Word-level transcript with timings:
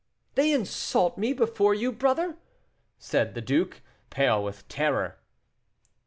"They 0.33 0.51
insult 0.51 1.19
me 1.19 1.31
before 1.31 1.75
you, 1.75 1.91
brother," 1.91 2.35
said 2.97 3.35
the 3.35 3.39
duke, 3.41 3.81
pale 4.09 4.43
with 4.43 4.67
terror. 4.67 5.19